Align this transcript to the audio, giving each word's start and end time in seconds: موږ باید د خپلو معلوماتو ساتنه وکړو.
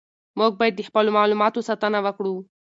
موږ 0.39 0.51
باید 0.59 0.73
د 0.77 0.81
خپلو 0.87 1.09
معلوماتو 1.17 1.65
ساتنه 1.69 1.99
وکړو. 2.05 2.33